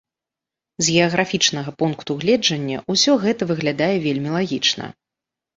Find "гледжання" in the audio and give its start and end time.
2.23-2.77